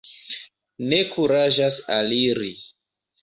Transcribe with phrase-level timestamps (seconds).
[0.93, 2.51] Ne kuraĝas aliri.